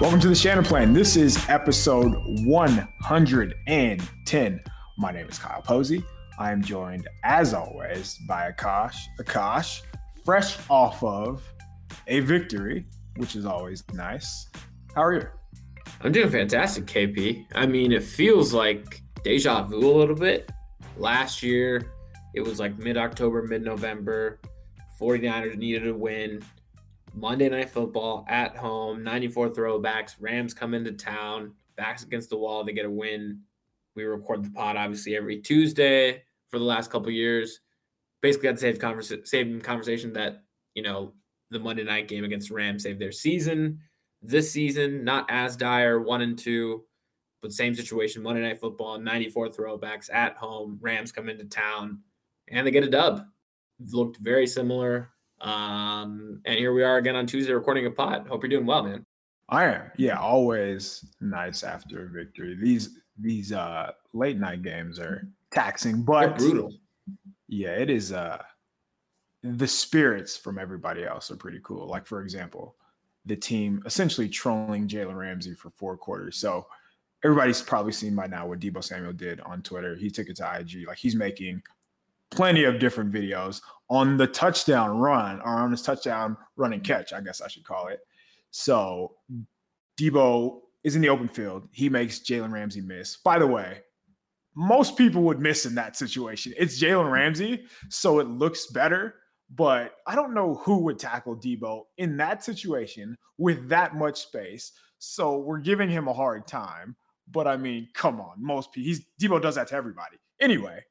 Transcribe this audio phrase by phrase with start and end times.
[0.00, 0.94] Welcome to the Shanaplan.
[0.94, 2.14] This is episode
[2.46, 4.60] 110.
[4.96, 6.02] My name is Kyle Posey.
[6.38, 8.96] I am joined, as always, by Akash.
[9.20, 9.82] Akash,
[10.24, 11.42] fresh off of
[12.06, 14.48] a victory, which is always nice.
[14.94, 15.26] How are you?
[16.00, 17.44] I'm doing fantastic, KP.
[17.54, 20.50] I mean, it feels like deja vu a little bit.
[20.96, 21.92] Last year,
[22.34, 24.40] it was like mid October, mid November.
[24.98, 26.42] 49ers needed a win.
[27.14, 30.16] Monday Night Football at home, 94 throwbacks.
[30.20, 32.64] Rams come into town, backs against the wall.
[32.64, 33.40] They get a win.
[33.96, 37.60] We record the pod obviously every Tuesday for the last couple years.
[38.22, 41.12] Basically, had the same, conversa- same conversation that you know
[41.50, 43.80] the Monday night game against Rams saved their season.
[44.22, 46.84] This season, not as dire, one and two,
[47.40, 48.22] but same situation.
[48.22, 50.78] Monday Night Football, 94 throwbacks at home.
[50.80, 52.00] Rams come into town
[52.48, 53.26] and they get a dub.
[53.90, 55.10] Looked very similar.
[55.40, 58.26] Um, and here we are again on Tuesday recording a pod.
[58.28, 59.06] Hope you're doing well, man.
[59.48, 59.90] I am.
[59.96, 62.56] Yeah, always nice after a victory.
[62.60, 66.72] These these uh late night games are taxing, but They're brutal.
[67.48, 68.42] Yeah, it is uh
[69.42, 71.86] the spirits from everybody else are pretty cool.
[71.86, 72.76] Like for example,
[73.26, 76.36] the team essentially trolling Jalen Ramsey for four quarters.
[76.36, 76.66] So
[77.24, 79.94] everybody's probably seen by now what Deebo Samuel did on Twitter.
[79.96, 80.86] He took it to IG.
[80.86, 81.62] Like he's making
[82.30, 87.12] plenty of different videos on the touchdown run or on his touchdown run and catch,
[87.12, 88.00] I guess I should call it.
[88.50, 89.16] So
[89.98, 91.68] Deebo is in the open field.
[91.72, 93.16] He makes Jalen Ramsey miss.
[93.16, 93.80] By the way,
[94.54, 96.54] most people would miss in that situation.
[96.56, 99.16] It's Jalen Ramsey, so it looks better.
[99.52, 104.72] But I don't know who would tackle Deebo in that situation with that much space.
[104.98, 106.94] So we're giving him a hard time.
[107.30, 108.86] But I mean, come on, most people.
[108.86, 110.16] He's Deebo does that to everybody.
[110.40, 110.84] Anyway,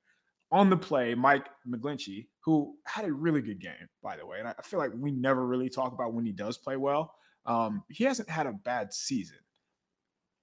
[0.52, 4.40] on the play, Mike McGlinchey, who had a really good game, by the way.
[4.40, 7.14] And I feel like we never really talk about when he does play well.
[7.46, 9.38] Um, he hasn't had a bad season.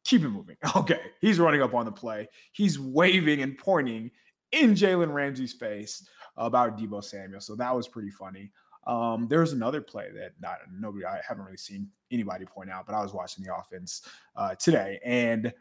[0.04, 0.56] Keep it moving.
[0.76, 1.00] Okay.
[1.20, 2.28] He's running up on the play.
[2.52, 4.10] He's waving and pointing
[4.52, 6.06] in Jalen Ramsey's face
[6.36, 7.40] about Deebo Samuel.
[7.40, 8.52] So that was pretty funny.
[8.86, 12.86] Um, there was another play that not nobody I haven't really seen anybody point out,
[12.86, 14.02] but I was watching the offense
[14.36, 15.52] uh, today, and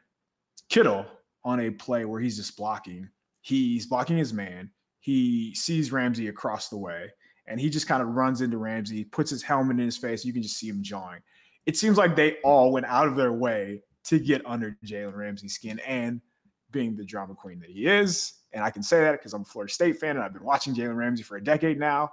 [0.69, 1.05] Kittle
[1.44, 3.09] on a play where he's just blocking
[3.45, 4.72] He's blocking his man.
[5.01, 7.11] He sees Ramsey across the way
[7.45, 10.25] and he just kind of runs into Ramsey, puts his helmet in his face.
[10.25, 11.19] You can just see him jawing.
[11.67, 15.53] It seems like they all went out of their way to get under Jalen Ramsey's
[15.53, 16.22] skin and
[16.72, 18.34] being the drama queen that he is.
[18.51, 20.73] And I can say that because I'm a Florida State fan and I've been watching
[20.73, 22.09] Jalen Ramsey for a decade now.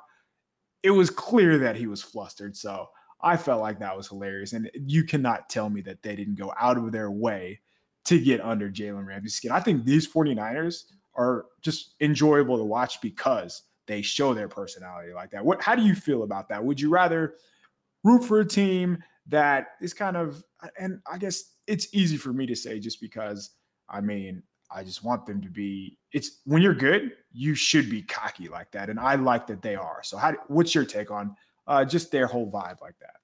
[0.82, 2.54] It was clear that he was flustered.
[2.58, 2.90] So
[3.22, 4.52] I felt like that was hilarious.
[4.52, 7.60] And you cannot tell me that they didn't go out of their way
[8.04, 9.50] to get under Jalen Ramsey's skin.
[9.50, 15.30] I think these 49ers are just enjoyable to watch because they show their personality like
[15.30, 15.44] that.
[15.44, 16.64] What how do you feel about that?
[16.64, 17.34] Would you rather
[18.04, 20.42] root for a team that is kind of
[20.78, 23.50] and I guess it's easy for me to say just because
[23.88, 24.42] I mean,
[24.74, 28.70] I just want them to be it's when you're good, you should be cocky like
[28.72, 30.02] that and I like that they are.
[30.02, 31.36] So how what's your take on
[31.66, 33.16] uh just their whole vibe like that?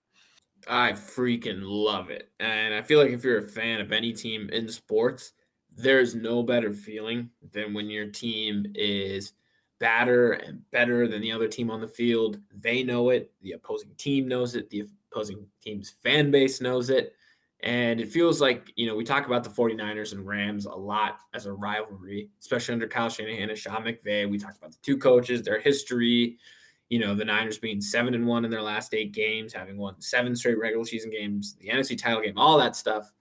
[0.67, 2.31] I freaking love it.
[2.41, 5.33] And I feel like if you're a fan of any team in sports,
[5.79, 9.33] there's no better feeling than when your team is
[9.79, 12.39] badder and better than the other team on the field.
[12.53, 13.33] They know it.
[13.43, 14.69] The opposing team knows it.
[14.71, 17.15] The opposing team's fan base knows it.
[17.61, 21.21] And it feels like, you know, we talk about the 49ers and Rams a lot
[21.33, 24.29] as a rivalry, especially under Kyle Shanahan and Sean McVay.
[24.29, 26.39] We talked about the two coaches, their history,
[26.89, 30.01] you know, the Niners being seven and one in their last eight games, having won
[30.01, 33.13] seven straight regular season games, the NFC title game, all that stuff.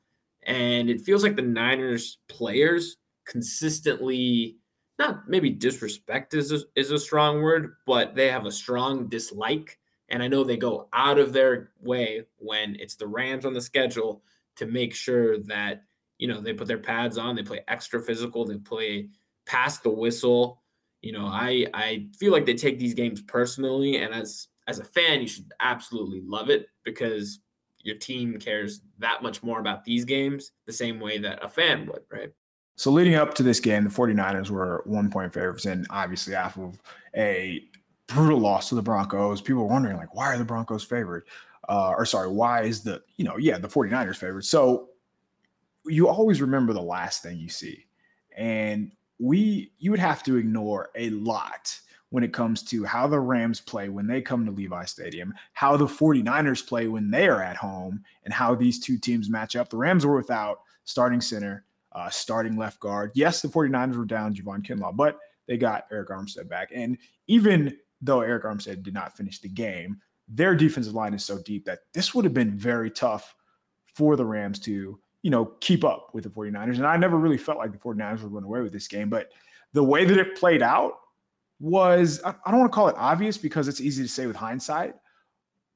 [0.48, 2.98] And it feels like the Niners players
[3.28, 4.58] consistently,
[5.00, 9.78] not maybe disrespect is a, is a strong word, but they have a strong dislike.
[10.10, 13.62] And I know they go out of their way when it's the Rams on the
[13.62, 14.24] schedule
[14.56, 15.84] to make sure that,
[16.18, 19.10] you know, they put their pads on, they play extra physical, they play
[19.46, 20.64] past the whistle.
[21.02, 23.98] You know, I I feel like they take these games personally.
[23.98, 27.40] And as as a fan, you should absolutely love it because
[27.80, 31.86] your team cares that much more about these games the same way that a fan
[31.88, 32.32] would, right?
[32.76, 36.58] So leading up to this game, the 49ers were one point favorites, and obviously off
[36.58, 36.80] of
[37.16, 37.64] a
[38.08, 41.28] brutal loss to the Broncos, people were wondering, like, why are the Broncos favored?
[41.68, 44.46] Uh, or sorry, why is the, you know, yeah, the 49ers favored.
[44.46, 44.90] So
[45.86, 47.86] you always remember the last thing you see.
[48.36, 51.80] And we you would have to ignore a lot
[52.10, 55.76] when it comes to how the Rams play when they come to Levi Stadium, how
[55.76, 59.70] the 49ers play when they are at home, and how these two teams match up.
[59.70, 63.12] The Rams were without starting center, uh, starting left guard.
[63.14, 66.70] Yes, the 49ers were down Javon Kinlaw, but they got Arik Armstead back.
[66.74, 70.00] And even though Arik Armstead did not finish the game,
[70.30, 73.36] their defensive line is so deep that this would have been very tough
[73.94, 76.76] for the Rams to, you know, keep up with the 49ers.
[76.76, 79.32] And I never really felt like the 49ers would run away with this game, but
[79.74, 80.94] the way that it played out
[81.60, 84.96] was I don't want to call it obvious because it's easy to say with hindsight,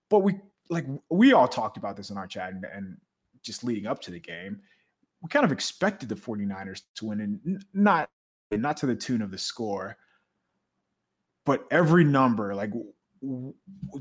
[0.10, 0.36] but we
[0.70, 2.98] like we all talked about this in our chat and, and
[3.44, 4.62] just leading up to the game.
[5.22, 8.10] We kind of expected the 49ers to win and not
[8.52, 9.98] not to the tune of the score,
[11.46, 12.72] but every number, like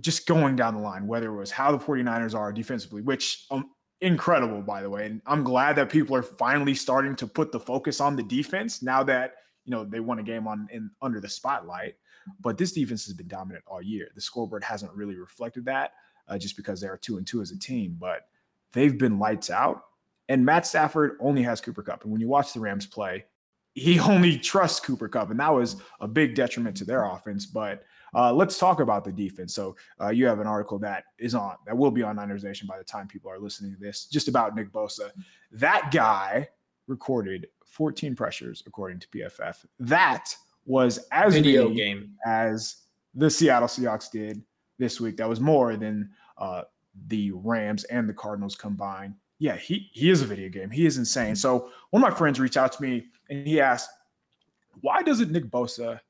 [0.01, 3.71] just going down the line, whether it was how the 49ers are defensively, which um,
[4.01, 5.07] incredible, by the way.
[5.07, 8.83] And I'm glad that people are finally starting to put the focus on the defense
[8.83, 9.35] now that,
[9.65, 11.95] you know, they won a game on in under the spotlight.
[12.41, 14.09] But this defense has been dominant all year.
[14.15, 15.93] The scoreboard hasn't really reflected that
[16.29, 18.29] uh, just because they are two and two as a team, but
[18.73, 19.85] they've been lights out.
[20.29, 22.05] And Matt Stafford only has Cooper Kupp.
[22.05, 23.25] And when you watch the Rams play,
[23.75, 27.47] he only trusts Cooper Kupp, and that was a big detriment to their offense.
[27.47, 27.85] But
[28.15, 29.55] uh, let's talk about the defense.
[29.55, 32.67] So uh, you have an article that is on that will be on Niners Nation
[32.67, 35.11] by the time people are listening to this, just about Nick Bosa.
[35.53, 36.49] That guy
[36.87, 39.65] recorded 14 pressures according to PFF.
[39.79, 40.35] That
[40.67, 42.77] was as video many game as
[43.15, 44.43] the Seattle Seahawks did
[44.79, 45.17] this week.
[45.17, 46.63] That was more than uh,
[47.07, 49.15] the Rams and the Cardinals combined.
[49.39, 50.71] Yeah, he he is a video game.
[50.71, 51.35] He is insane.
[51.35, 53.89] So one of my friends reached out to me and he asked,
[54.81, 56.01] "Why doesn't Nick Bosa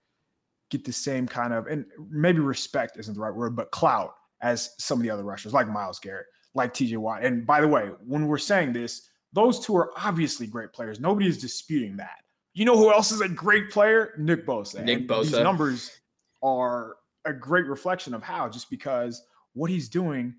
[0.71, 4.75] get the same kind of and maybe respect isn't the right word, but clout as
[4.79, 7.91] some of the other rushers, like Myles Garrett, like TJ Watt?" And by the way,
[8.05, 11.01] when we're saying this, those two are obviously great players.
[11.01, 12.19] Nobody is disputing that.
[12.53, 14.13] You know who else is a great player?
[14.19, 14.85] Nick Bosa.
[14.85, 15.23] Nick Bosa.
[15.23, 16.01] These numbers
[16.43, 19.23] are a great reflection of how, just because
[19.53, 20.35] what he's doing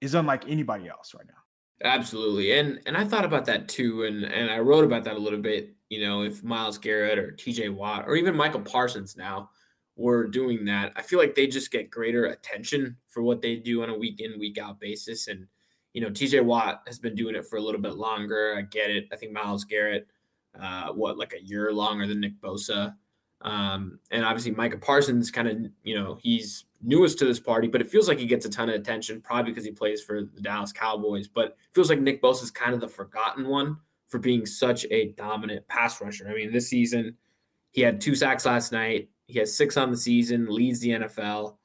[0.00, 1.34] is unlike anybody else right now.
[1.84, 2.58] Absolutely.
[2.58, 4.04] And and I thought about that too.
[4.04, 5.74] And and I wrote about that a little bit.
[5.88, 9.50] You know, if Myles Garrett or TJ Watt or even Micah Parsons now
[9.96, 13.82] were doing that, I feel like they just get greater attention for what they do
[13.82, 15.28] on a week in, week out basis.
[15.28, 15.46] And,
[15.92, 18.54] you know, TJ Watt has been doing it for a little bit longer.
[18.56, 19.08] I get it.
[19.12, 20.06] I think Myles Garrett,
[20.60, 22.94] uh, what, like a year longer than Nick Bosa.
[23.42, 27.80] Um, and obviously Micah Parsons kind of, you know, he's newest to this party, but
[27.80, 30.40] it feels like he gets a ton of attention, probably because he plays for the
[30.40, 31.28] Dallas Cowboys.
[31.28, 33.76] But it feels like Nick Bosa is kind of the forgotten one
[34.08, 36.28] for being such a dominant pass rusher.
[36.28, 37.16] I mean, this season
[37.72, 39.08] he had two sacks last night.
[39.26, 41.56] He has six on the season, leads the NFL.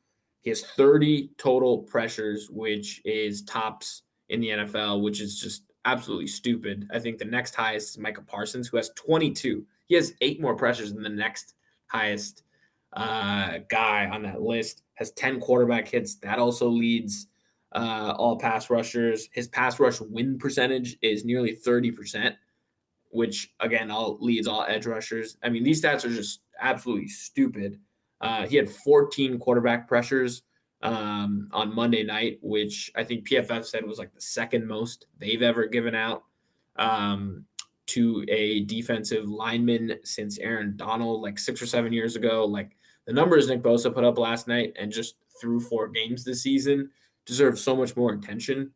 [0.41, 6.27] He has 30 total pressures, which is tops in the NFL, which is just absolutely
[6.27, 6.87] stupid.
[6.93, 9.65] I think the next highest is Micah Parsons, who has 22.
[9.87, 11.55] He has eight more pressures than the next
[11.87, 12.43] highest
[12.93, 16.15] uh, guy on that list, has 10 quarterback hits.
[16.15, 17.27] That also leads
[17.73, 19.29] uh, all pass rushers.
[19.31, 22.33] His pass rush win percentage is nearly 30%,
[23.09, 25.37] which again all leads all edge rushers.
[25.43, 27.79] I mean, these stats are just absolutely stupid.
[28.19, 30.41] Uh, he had 14 quarterback pressures
[30.81, 35.41] um, on Monday night, which I think PFF said was like the second most they've
[35.41, 36.23] ever given out.
[36.75, 37.45] Um,
[37.87, 42.45] to a defensive lineman since Aaron Donald, like six or seven years ago.
[42.45, 42.75] Like
[43.05, 46.89] the numbers Nick Bosa put up last night and just through four games this season
[47.25, 48.71] deserve so much more attention.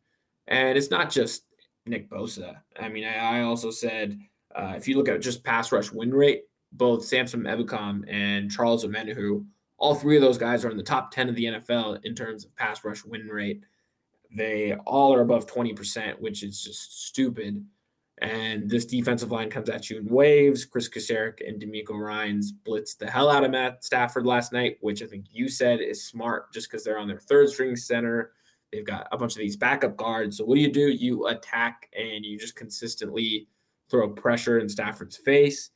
[0.48, 1.44] And it's not just
[1.86, 2.56] Nick Bosa.
[2.80, 4.18] I mean, I, I also said
[4.54, 8.84] uh, if you look at just pass rush win rate, both Samson Ebukam and Charles
[8.84, 9.44] Omenihu,
[9.82, 12.44] all three of those guys are in the top 10 of the NFL in terms
[12.44, 13.64] of pass rush win rate.
[14.34, 17.66] They all are above 20%, which is just stupid.
[18.18, 20.64] And this defensive line comes at you in waves.
[20.64, 25.02] Chris Kocurek and DeMeco Ryans blitzed the hell out of Matt Stafford last night, which
[25.02, 28.30] I think you said is smart just because they're on their third string center.
[28.72, 30.36] They've got a bunch of these backup guards.
[30.36, 30.90] So what do you do?
[30.90, 33.48] You attack and you just consistently
[33.90, 35.71] throw pressure in Stafford's face.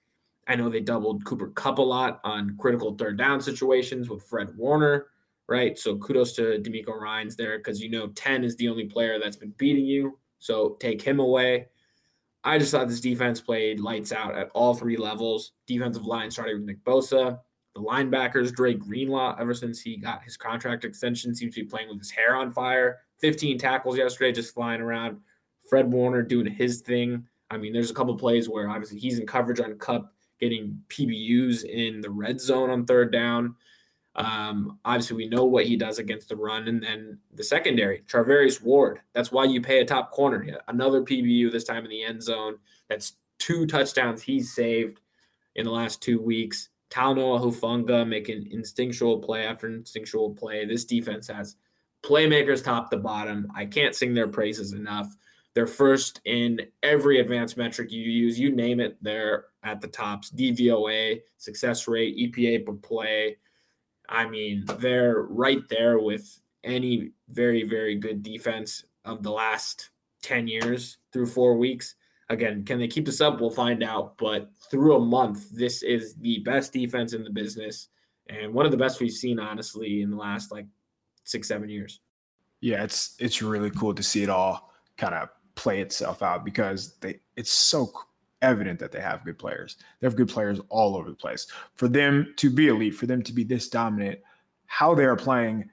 [0.47, 4.57] I know they doubled Cooper Kupp a lot on critical third down situations with Fred
[4.57, 5.07] Warner,
[5.49, 5.79] right?
[5.79, 9.37] So kudos to DeMeco Ryans there because you know 10 is the only player that's
[9.37, 10.19] been beating you.
[10.39, 11.69] So take him away.
[12.45, 15.53] I just thought this defense played lights out at all three levels.
[15.67, 17.41] Defensive line started with Nick Bosa.
[17.75, 21.89] The linebackers, Dre Greenlaw, ever since he got his contract extension, seems to be playing
[21.89, 23.01] with his hair on fire.
[23.21, 25.19] 15 tackles yesterday, just flying around.
[25.69, 27.27] Fred Warner doing his thing.
[27.51, 31.65] I mean, there's a couple plays where obviously he's in coverage on Kupp, getting PBUs
[31.65, 33.55] in the red zone on third down.
[34.17, 38.63] Um, obviously, we know what he does against the run, and then the secondary, Charvarius
[38.63, 39.01] Ward.
[39.13, 40.59] That's why you pay a top corner.
[40.69, 42.57] Another PBU this time in the end zone.
[42.89, 45.01] That's two touchdowns he's saved
[45.55, 46.71] in the last two weeks.
[46.91, 50.65] Talanoa Hufanga making instinctual play after instinctual play.
[50.65, 51.57] This defense has
[52.03, 53.51] playmakers top to bottom.
[53.55, 55.15] I can't sing their praises enough.
[55.55, 58.39] They're first in every advanced metric you use.
[58.39, 60.31] You name it, they're at the tops.
[60.31, 63.37] DVOA, success rate, EPA per play
[64.09, 69.91] I mean, they're right there with any very, very good defense of the last
[70.23, 71.95] 10 years through four weeks.
[72.29, 73.41] Again, can they keep this up?
[73.41, 74.19] We'll find out.
[74.19, 77.89] But through a month, this is the best defense in the business
[78.29, 80.67] and one of the best we've seen, honestly, in the last like
[81.23, 82.01] six, seven years.
[82.61, 86.97] Yeah, it's it's really cool to see it all kind of play itself out because
[87.01, 87.93] they it's so
[88.43, 89.77] evident that they have good players.
[90.01, 91.47] They have good players all over the place.
[91.75, 94.21] For them to be elite, for them to be this dominant,
[94.67, 95.71] how they are playing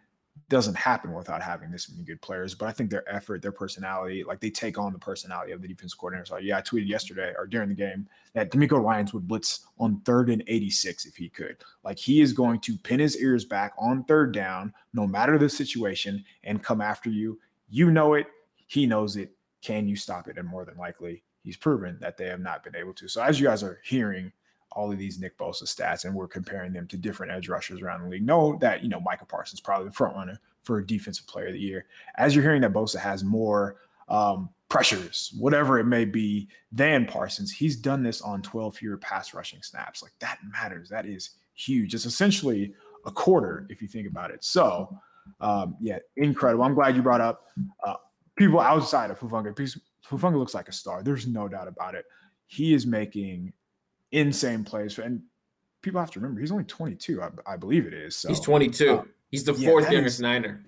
[0.49, 2.53] doesn't happen without having this many good players.
[2.53, 5.67] But I think their effort, their personality, like they take on the personality of the
[5.67, 6.25] defense coordinator.
[6.25, 10.01] So yeah, I tweeted yesterday or during the game that DeMeco Ryans would blitz on
[10.01, 11.57] third and 86 if he could.
[11.83, 15.49] Like he is going to pin his ears back on third down, no matter the
[15.49, 17.39] situation, and come after you.
[17.69, 18.27] You know it.
[18.67, 19.31] He knows it.
[19.61, 20.37] Can you stop it?
[20.37, 23.07] And more than likely, he's proven that they have not been able to.
[23.07, 24.31] So as you guys are hearing
[24.71, 28.03] all of these Nick Bosa stats and we're comparing them to different edge rushers around
[28.03, 31.27] the league, know that, you know, Micah Parsons probably the front runner for a defensive
[31.27, 31.85] player of the year.
[32.17, 33.77] As you're hearing that Bosa has more
[34.09, 39.33] um, pressures, whatever it may be, than Parsons, he's done this on 12 fewer pass
[39.33, 40.01] rushing snaps.
[40.01, 40.89] Like that matters.
[40.89, 41.93] That is huge.
[41.93, 42.73] It's essentially
[43.05, 44.43] a quarter if you think about it.
[44.43, 44.97] So,
[45.41, 46.63] um, yeah, incredible.
[46.63, 47.47] I'm glad you brought up
[47.83, 47.95] uh,
[48.35, 49.55] people outside of Hufanga.
[50.07, 51.03] Hufanga looks like a star.
[51.03, 52.05] There's no doubt about it.
[52.47, 53.53] He is making
[54.11, 55.21] insane plays, and
[55.81, 57.21] people have to remember he's only 22.
[57.21, 58.15] I, I believe it is.
[58.15, 58.89] So he's 22.
[58.89, 60.63] Uh, he's the fourth yeah, youngest Niner.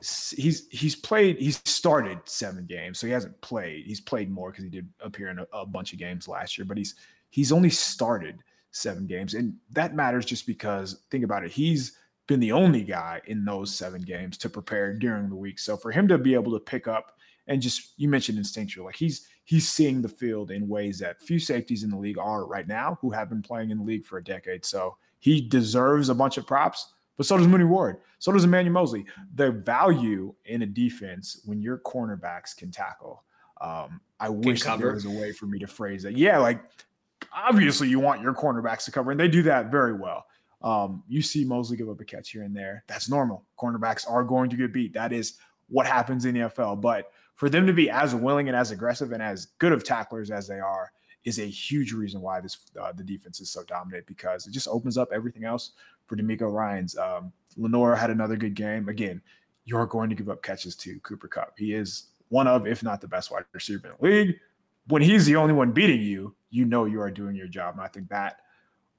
[0.00, 1.38] He's he's played.
[1.38, 3.84] He's started seven games, so he hasn't played.
[3.86, 6.64] He's played more because he did appear in a, a bunch of games last year,
[6.64, 6.94] but he's
[7.28, 11.50] he's only started seven games, and that matters just because think about it.
[11.50, 11.98] He's
[12.30, 15.58] been the only guy in those seven games to prepare during the week.
[15.58, 18.96] So for him to be able to pick up and just you mentioned instinctual, like
[18.96, 22.68] he's he's seeing the field in ways that few safeties in the league are right
[22.68, 24.64] now who have been playing in the league for a decade.
[24.64, 27.98] So he deserves a bunch of props, but so does Mooney Ward.
[28.18, 29.06] So does Emmanuel Moseley.
[29.34, 33.24] The value in a defense when your cornerbacks can tackle.
[33.60, 36.16] Um, I can wish there was a way for me to phrase it.
[36.16, 36.62] Yeah, like
[37.34, 40.24] obviously you want your cornerbacks to cover, and they do that very well.
[40.62, 42.84] Um, you see Moseley give up a catch here and there.
[42.86, 43.44] That's normal.
[43.58, 44.92] Cornerbacks are going to get beat.
[44.92, 45.34] That is
[45.68, 46.80] what happens in the NFL.
[46.80, 50.30] But for them to be as willing and as aggressive and as good of tacklers
[50.30, 50.92] as they are
[51.24, 54.68] is a huge reason why this uh, the defense is so dominant because it just
[54.68, 55.72] opens up everything else
[56.04, 56.98] for DeMeco Ryans.
[56.98, 58.90] Um, Lenoir had another good game.
[58.90, 59.22] Again,
[59.64, 61.54] you're going to give up catches to Cooper Kupp.
[61.56, 64.36] He is one of, if not the best wide receiver in the league.
[64.88, 67.72] When he's the only one beating you, you know you are doing your job.
[67.72, 68.40] And I think that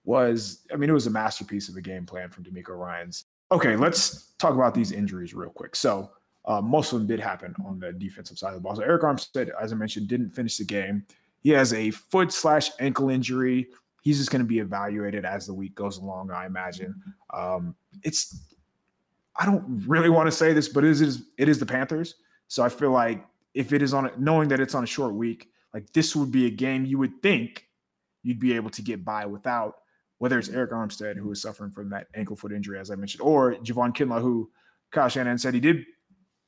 [0.03, 3.25] was, I mean, it was a masterpiece of a game plan from DeMeco Ryans.
[3.51, 5.75] Okay, let's talk about these injuries real quick.
[5.75, 6.10] So
[6.45, 8.75] uh, most of them did happen on the defensive side of the ball.
[8.75, 11.05] So Arik Armstead, as I mentioned, didn't finish the game.
[11.41, 13.67] He has a foot slash ankle injury.
[14.01, 16.95] He's just going to be evaluated as the week goes along, I imagine.
[17.31, 18.51] Um, it's
[19.36, 22.15] I don't really want to say this, but it is it is the Panthers.
[22.48, 25.50] So I feel like if it is on knowing that it's on a short week,
[25.74, 27.67] like this would be a game you would think
[28.24, 29.75] you'd be able to get by without
[30.17, 33.21] whether it's Arik Armstead who is suffering from that ankle foot injury, as I mentioned,
[33.21, 34.51] or Javon Kinlaw, who
[34.91, 35.86] Kyle Shanahan said he did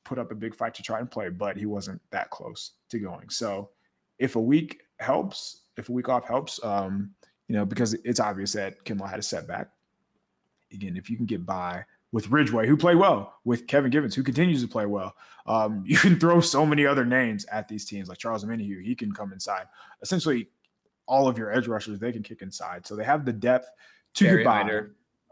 [0.04, 3.00] put up a big fight to try and play, but he wasn't that close to
[3.00, 3.30] going.
[3.30, 3.70] So
[4.20, 7.12] if a week helps, if a week off helps, um,
[7.48, 9.70] you know, because it's obvious that Kinlaw had a setback.
[10.72, 14.24] Again, if you can get by with Ridgeway, who played well, with Kevin Givens, who
[14.24, 18.10] continues to play well, um, you can throw so many other names at these teams,
[18.10, 18.84] like Charles Omenihu.
[18.84, 19.66] He can come inside.
[20.02, 20.50] Essentially,
[21.06, 22.88] all of your edge rushers, they can kick inside.
[22.88, 23.70] So they have the depth
[24.16, 24.62] to Kerry get by.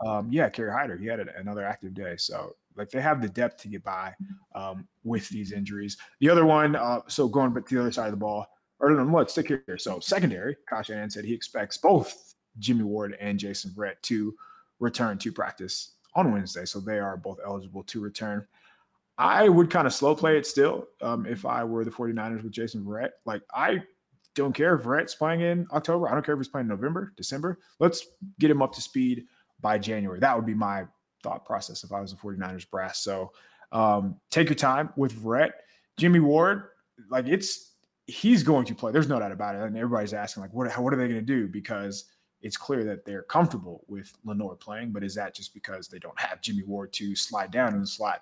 [0.05, 0.97] Um, yeah, Kerry Hyder.
[0.97, 2.15] He had another active day.
[2.17, 4.13] So like they have the depth to get by
[4.55, 5.97] um, with these injuries.
[6.19, 8.47] The other one, uh, so going but to the other side of the ball,
[8.79, 9.77] or no, let's stick here.
[9.77, 14.33] So secondary, Kyle Shanahan said he expects both Jimmie Ward and Jason Verrett to
[14.79, 16.65] return to practice on Wednesday.
[16.65, 18.45] So they are both eligible to return.
[19.17, 22.51] I would kind of slow play it still um, if I were the 49ers with
[22.51, 23.11] Jason Verrett.
[23.25, 23.83] Like I
[24.33, 26.07] don't care if Verrett's playing in October.
[26.07, 27.59] I don't care if he's playing November, December.
[27.79, 28.07] Let's
[28.39, 29.25] get him up to speed
[29.59, 30.19] by January.
[30.19, 30.85] That would be my
[31.21, 32.99] thought process if I was a 49ers brass.
[32.99, 33.31] So
[33.71, 35.51] um, take your time with Verrett.
[35.97, 36.63] Jimmie Ward,
[37.09, 37.71] like it's
[38.07, 38.91] he's going to play.
[38.91, 39.61] There's no doubt about it.
[39.61, 41.47] And everybody's asking, like, what, what are they going to do?
[41.47, 42.05] Because
[42.41, 46.19] it's clear that they're comfortable with Lenoir playing, but is that just because they don't
[46.19, 48.21] have Jimmie Ward to slide down in the slot?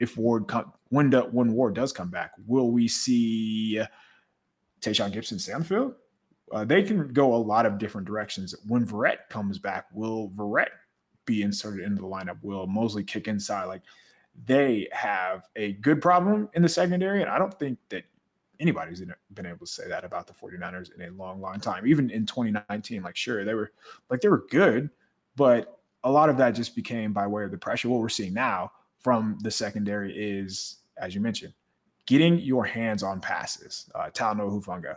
[0.00, 3.80] If Ward come, when do, when Ward does come back, will we see
[4.80, 5.94] Tashaun Gipson stay on the field?
[6.52, 8.54] Uh, they can go a lot of different directions.
[8.66, 10.66] When Verrett comes back, will Verrett
[11.26, 12.38] be inserted into the lineup?
[12.42, 13.64] Will Moseley kick inside?
[13.64, 13.82] Like
[14.46, 17.22] they have a good problem in the secondary.
[17.22, 18.04] And I don't think that
[18.60, 19.02] anybody's
[19.34, 21.86] been able to say that about the 49ers in a long, long time.
[21.86, 23.72] Even in 2019, like sure, they were
[24.10, 24.90] like they were good,
[25.36, 27.88] but a lot of that just became by way of the pressure.
[27.88, 31.54] What we're seeing now from the secondary is, as you mentioned,
[32.06, 33.90] getting your hands on passes.
[33.94, 34.96] Uh, Talanoa Hufanga,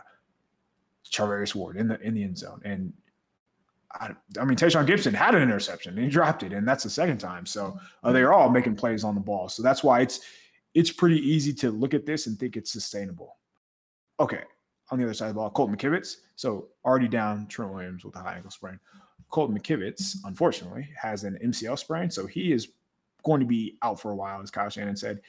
[1.10, 2.92] Charvarius Ward in the in the end zone, and
[3.92, 6.90] I, I mean Tashaun Gipson had an interception and he dropped it, and that's the
[6.90, 7.46] second time.
[7.46, 9.48] So uh, they're all making plays on the ball.
[9.48, 10.20] So that's why it's
[10.74, 13.36] it's pretty easy to look at this and think it's sustainable.
[14.20, 14.42] Okay,
[14.90, 16.16] on the other side of the ball, Colton McKivitz.
[16.36, 18.78] So already down Trent Williams with a high ankle sprain.
[19.30, 22.68] Colton McKivitz, unfortunately, has an MCL sprain, so he is
[23.24, 25.20] going to be out for a while, as Kyle Shanahan said.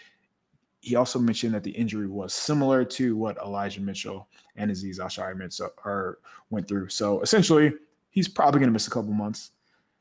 [0.82, 6.16] He also mentioned that the injury was similar to what Elijah Mitchell and Azeez Al-Shaair
[6.50, 6.88] went through.
[6.88, 7.74] So essentially,
[8.10, 9.52] he's probably going to miss a couple months.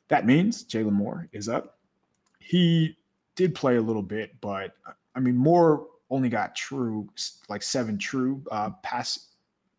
[0.08, 1.78] That means Jaylon Moore is up.
[2.38, 2.96] He
[3.36, 4.72] did play a little bit, but
[5.14, 7.08] I mean, Moore only got true,
[7.48, 9.28] like seven true uh, pass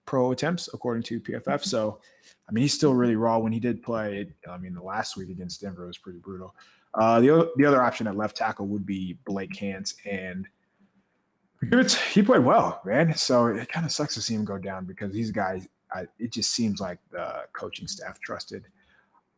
[0.05, 1.63] pro attempts, according to PFF.
[1.63, 1.99] So,
[2.47, 4.27] I mean, he's still really raw when he did play.
[4.49, 6.55] I mean, the last week against Denver was pretty brutal.
[6.93, 10.47] Uh, the, other, the other option at left tackle would be Blake Hance, and
[12.11, 13.15] he played well, man.
[13.15, 16.31] So it kind of sucks to see him go down because these guys, I, it
[16.31, 18.65] just seems like the coaching staff trusted.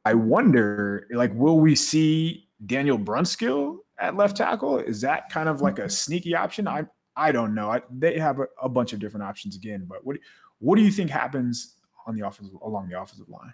[0.06, 4.80] I wonder, like, will we see Daniel Brunskill at left tackle?
[4.80, 6.68] Is that kind of like a sneaky option?
[6.68, 7.70] I I don't know.
[7.70, 10.18] I, they have a, a, bunch of different options again, but what
[10.60, 11.76] what do you think happens
[12.08, 13.54] on the offensive along the offensive line?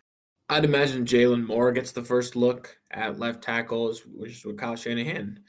[0.50, 4.76] I'd imagine Jaylon Moore gets the first look at left tackles, which is what Kyle
[4.76, 5.40] Shanahan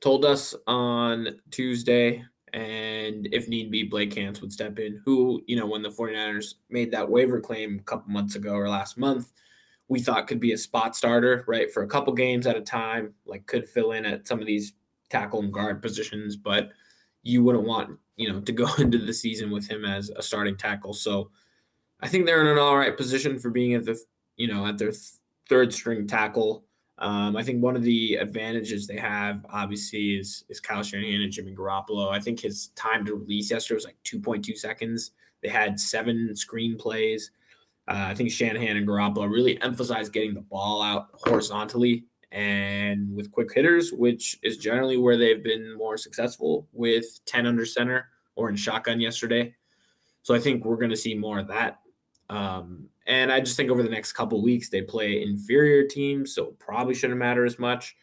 [0.00, 2.24] told us on Tuesday.
[2.52, 6.54] And if need be, Blake Hance would step in, who, you know, when the 49ers
[6.70, 9.32] made that waiver claim a couple months ago or last month,
[9.88, 13.14] we thought could be a spot starter, right, for a couple games at a time,
[13.26, 14.74] like could fill in at some of these
[15.08, 16.70] tackle and guard positions, but
[17.22, 20.56] you wouldn't want, you know, to go into the season with him as a starting
[20.56, 20.92] tackle.
[20.92, 21.30] So
[22.00, 23.98] I think they're in an all right position for being at the,
[24.36, 25.12] you know, at their th-
[25.48, 26.64] third string tackle.
[26.98, 31.32] Um, I think one of the advantages they have, obviously, is is Kyle Shanahan and
[31.32, 32.10] Jimmy Garoppolo.
[32.10, 35.12] I think his time to release yesterday was like 2.2 seconds.
[35.42, 37.30] They had seven screen plays.
[37.86, 43.30] Uh, I think Shanahan and Garoppolo really emphasized getting the ball out horizontally and with
[43.30, 48.50] quick hitters, which is generally where they've been more successful with 10 under center or
[48.50, 49.54] in shotgun yesterday.
[50.22, 51.80] So I think we're going to see more of that.
[52.28, 56.54] Um, and I just think over the next couple weeks, they play inferior teams, so
[56.58, 57.96] probably shouldn't matter as much.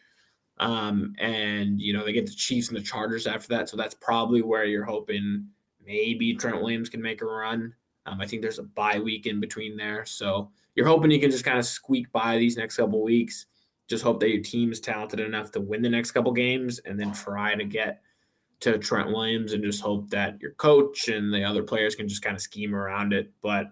[0.58, 3.68] Um, and, you know, they get the Chiefs and the Chargers after that.
[3.68, 5.46] So that's probably where you're hoping
[5.84, 7.72] maybe Trent Williams can make a run.
[8.06, 10.04] Um, I think there's a bye week in between there.
[10.04, 13.46] So you're hoping you can just kind of squeak by these next couple weeks.
[13.86, 16.98] Just hope that your team is talented enough to win the next couple games and
[16.98, 18.02] then try to get
[18.60, 22.22] to Trent Williams and just hope that your coach and the other players can just
[22.22, 23.30] kind of scheme around it.
[23.40, 23.66] But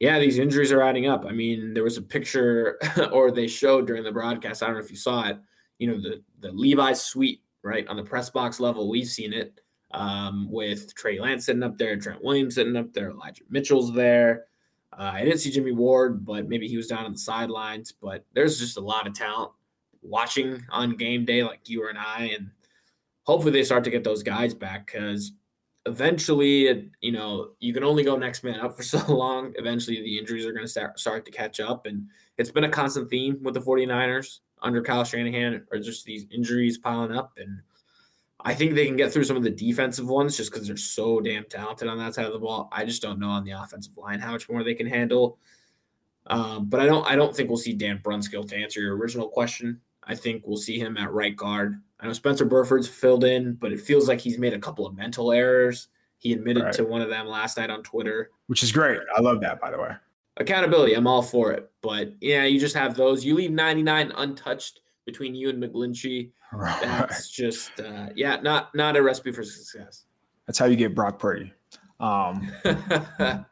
[0.00, 1.24] yeah, these injuries are adding up.
[1.26, 2.78] I mean, there was a picture
[3.12, 4.62] or they showed during the broadcast.
[4.62, 5.38] I don't know if you saw it,
[5.78, 7.86] you know, the, the Levi suite, right?
[7.88, 9.60] On the press box level, we've seen it
[9.92, 14.44] um, with Trey Lance sitting up there, Trent Williams sitting up there, Elijah Mitchell's there.
[14.92, 17.92] Uh, I didn't see Jimmie Ward, but maybe he was down on the sidelines.
[17.92, 19.52] But there's just a lot of talent
[20.02, 22.50] watching on game day, like you and I, and
[23.24, 25.32] hopefully they start to get those guys back because
[25.88, 29.52] eventually, you know, you can only go next man up for so long.
[29.56, 32.68] Eventually, the injuries are going to start start to catch up, and it's been a
[32.68, 37.60] constant theme with the 49ers under Kyle Shanahan, are just these injuries piling up and
[38.40, 41.20] I think they can get through some of the defensive ones just because they're so
[41.20, 42.68] damn talented on that side of the ball.
[42.70, 45.38] I just don't know on the offensive line how much more they can handle.
[46.28, 49.28] Um, but I don't I don't think we'll see Dan Brunskill to answer your original
[49.28, 49.80] question.
[50.04, 51.80] I think we'll see him at right guard.
[52.00, 54.96] I know Spencer Burford's filled in, but it feels like he's made a couple of
[54.96, 55.88] mental errors.
[56.18, 56.72] He admitted right.
[56.74, 58.30] to one of them last night on Twitter.
[58.46, 59.00] Which is great.
[59.16, 59.90] I love that, by the way.
[60.36, 61.70] Accountability, I'm all for it.
[61.80, 63.24] But yeah, you just have those.
[63.24, 66.30] You leave 99 untouched between you and McGlinchey.
[66.52, 66.80] Right.
[66.82, 70.04] That's just uh, yeah, not not a recipe for success.
[70.46, 71.52] That's how you get Brock Purdy.
[72.00, 72.50] Um,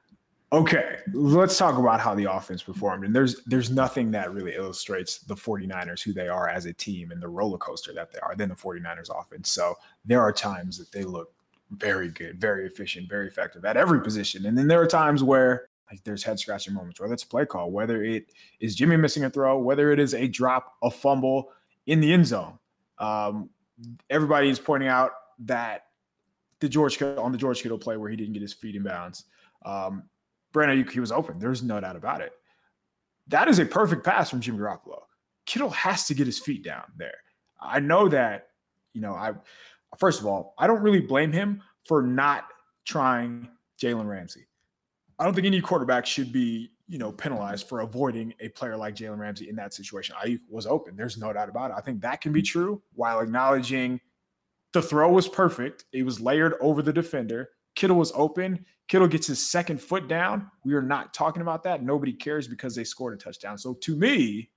[0.56, 3.04] okay, let's talk about how the offense performed.
[3.04, 7.10] And there's there's nothing that really illustrates the 49ers who they are as a team
[7.10, 9.50] and the roller coaster that they are than the 49ers offense.
[9.50, 11.32] So there are times that they look
[11.72, 14.46] very good, very efficient, very effective at every position.
[14.46, 17.44] And then there are times where like there's head scratching moments, whether it's a play
[17.44, 21.50] call, whether it is Jimmy missing a throw, whether it is a drop, a fumble
[21.86, 22.58] in the end zone.
[22.98, 23.50] Um,
[24.08, 25.86] everybody is pointing out that
[26.60, 29.24] the George on the George Kittle play where he didn't get his feet in bounds.
[29.64, 30.04] Um,
[30.56, 31.38] Brandon, he was open.
[31.38, 32.32] There's no doubt about it.
[33.28, 35.00] That is a perfect pass from Jimmy Garoppolo.
[35.44, 37.18] Kittle has to get his feet down there.
[37.60, 38.48] I know that,
[38.94, 39.32] you know, I
[39.98, 42.44] first of all, I don't really blame him for not
[42.86, 43.48] trying
[43.80, 44.46] Jalen Ramsey.
[45.18, 48.94] I don't think any quarterback should be, you know, penalized for avoiding a player like
[48.94, 50.16] Jalen Ramsey in that situation.
[50.18, 50.96] I was open.
[50.96, 51.74] There's no doubt about it.
[51.76, 54.00] I think that can be true while acknowledging
[54.72, 55.84] the throw was perfect.
[55.92, 57.50] It was layered over the defender.
[57.76, 58.64] Kittle was open.
[58.88, 60.50] Kittle gets his second foot down.
[60.64, 61.82] We are not talking about that.
[61.82, 63.58] Nobody cares because they scored a touchdown.
[63.58, 64.50] So to me,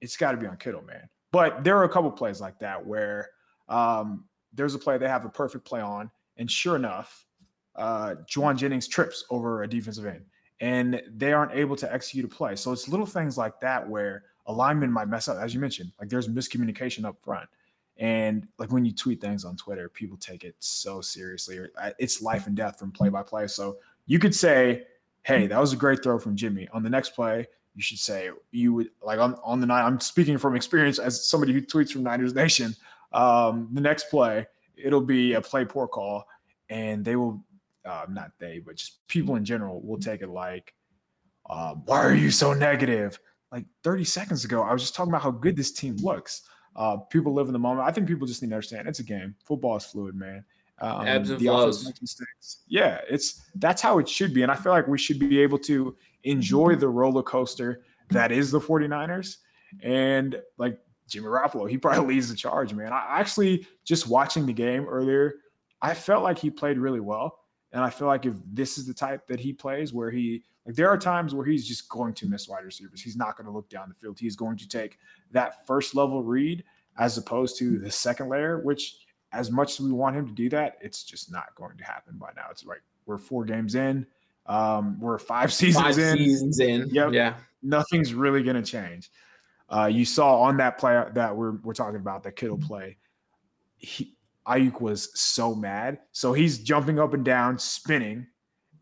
[0.00, 1.08] it's got to be on Kittle, man.
[1.32, 3.30] But there are a couple plays like that where
[3.68, 7.26] um, there's a play they have a perfect play on, and sure enough,
[7.74, 10.24] uh, Jauan Jennings trips over a defensive end,
[10.60, 12.54] and they aren't able to execute a play.
[12.54, 15.90] So it's little things like that where a lineman might mess up, as you mentioned.
[15.98, 17.48] Like there's miscommunication up front.
[17.96, 21.60] And like when you tweet things on Twitter, people take it so seriously.
[21.80, 23.46] Uh, it's life and death from play by play.
[23.46, 24.84] So you could say,
[25.22, 26.68] hey, that was a great throw from Jimmy.
[26.72, 29.84] On the next play, you should say you would like on, on the night.
[29.84, 32.74] I'm speaking from experience as somebody who tweets from Niners Nation.
[33.12, 36.24] Um, the next play, it'll be a play poor call,
[36.68, 37.44] and they will
[37.84, 40.74] uh, not they, but just people in general will take it like,
[41.48, 43.18] uh, why are you so negative?
[43.52, 46.42] Like 30 seconds ago, I was just talking about how good this team looks.
[46.76, 47.86] Uh, people live in the moment.
[47.86, 49.34] I think people just need to understand it's a game.
[49.44, 50.44] Football is fluid, man.
[50.80, 51.92] Um, Ebbs and flows.
[52.66, 54.42] Yeah, it's that's how it should be.
[54.42, 58.50] And I feel like we should be able to enjoy the roller coaster that is
[58.50, 59.38] the 49ers.
[59.82, 62.92] And like Jimmy Garoppolo, he probably leads the charge, man.
[62.92, 65.34] I actually just watching the game earlier,
[65.80, 67.38] I felt like he played really well.
[67.74, 70.76] And I feel like if this is the type that he plays, where he like
[70.76, 73.02] there are times where he's just going to miss wide receivers.
[73.02, 74.18] He's not going to look down the field.
[74.18, 74.98] He's going to take
[75.32, 76.62] that first level read
[76.96, 78.98] as opposed to the second layer, which
[79.32, 82.16] as much as we want him to do that, it's just not going to happen
[82.16, 82.44] by now.
[82.50, 84.06] It's like we're four games in.
[84.46, 86.16] Um, we're five seasons five in.
[86.16, 86.88] Seasons in.
[86.90, 87.12] Yep.
[87.12, 87.34] Yeah.
[87.62, 89.10] Nothing's really going to change.
[89.68, 92.98] Uh, you saw on that play that we're we're talking about, the Kittle play.
[93.78, 94.13] He,
[94.46, 95.98] Aiyuk was so mad.
[96.12, 98.26] So he's jumping up and down, spinning,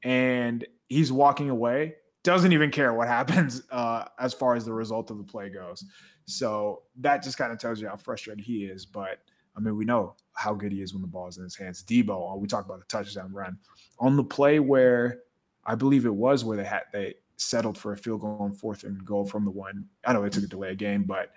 [0.03, 1.95] and he's walking away.
[2.25, 5.85] Doesn't even care what happens uh, as far as the result of the play goes.
[6.25, 8.87] So that just kind of tells you how frustrated he is.
[8.87, 9.19] But
[9.57, 11.83] I mean, we know how good he is when the ball is in his hands.
[11.83, 13.59] Deebo, uh, we talked about the touchdown run
[13.99, 15.21] on the play where
[15.65, 18.85] I believe it was where they had they settled for a field goal on fourth
[18.85, 19.87] and goal from the one.
[20.05, 21.31] I know they took a delay game, but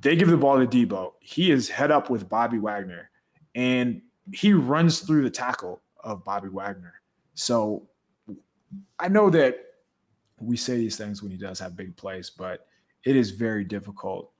[0.00, 1.12] they give the ball to Deebo.
[1.20, 3.10] He is head up with Bobby Wagner
[3.54, 4.00] and
[4.32, 6.94] he runs through the tackle of Bobby Wagner.
[7.34, 7.86] So
[8.98, 9.58] I know that
[10.40, 12.66] we say these things when he does have big plays, but
[13.04, 14.30] it is very difficult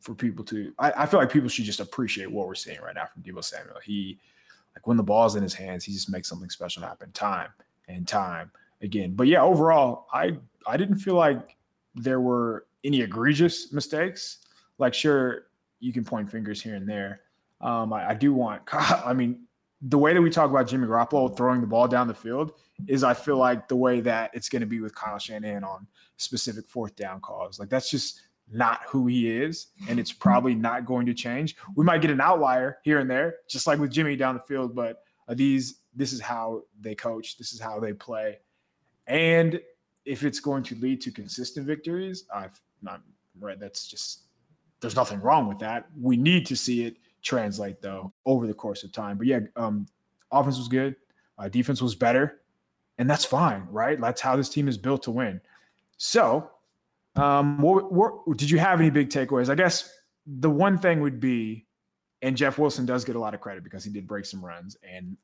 [0.00, 0.72] for people to.
[0.78, 3.42] I, I, feel like people should just appreciate what we're seeing right now from Deebo
[3.44, 3.78] Samuel.
[3.84, 4.18] He,
[4.74, 7.50] like when the ball's in his hands, he just makes something special happen time
[7.88, 9.14] and time again.
[9.14, 11.56] But yeah, overall, I I didn't feel like
[11.94, 14.38] there were any egregious mistakes.
[14.78, 15.44] Like, sure,
[15.80, 17.20] you can point fingers here and there,
[17.62, 19.46] um, I, I, do want, I mean,
[19.82, 22.52] the way that we talk about Jimmy Garoppolo throwing the ball down the field
[22.86, 25.86] is I feel like the way that it's going to be with Kyle Shanahan on
[26.16, 27.58] specific fourth down calls.
[27.58, 28.20] Like that's just
[28.50, 31.56] not who he is, and it's probably not going to change.
[31.74, 34.74] We might get an outlier here and there, just like with Jimmy down the field,
[34.74, 38.38] but these this is how they coach, this is how they play,
[39.06, 39.60] and
[40.04, 43.02] if it's going to lead to consistent victories, I've not
[43.38, 43.60] read.
[43.60, 44.22] That's just
[44.80, 45.86] there's nothing wrong with that.
[45.98, 49.18] We need to see it translate though over the course of time.
[49.18, 49.86] But yeah, um,
[50.30, 50.96] offense was good,
[51.38, 52.40] uh, defense was better,
[52.98, 54.00] and that's fine, right?
[54.00, 55.40] That's how this team is built to win.
[55.96, 56.50] So,
[57.16, 59.48] um, what, what did you have any big takeaways?
[59.48, 59.92] I guess
[60.26, 61.66] the one thing would be,
[62.22, 64.76] and Jeff Wilson does get a lot of credit because he did break some runs.
[64.88, 65.16] And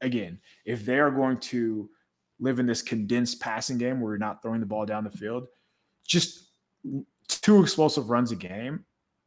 [0.00, 1.88] again, if they are going to
[2.40, 5.46] live in this condensed passing game where you're not throwing the ball down the field,
[6.06, 6.50] just
[7.28, 8.84] two explosive runs a game